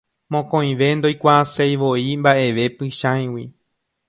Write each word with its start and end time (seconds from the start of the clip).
Mokõive 0.35 0.87
ndoikuaaseivoi 1.01 2.09
mba'eve 2.23 2.65
Pychãigui. 2.79 3.45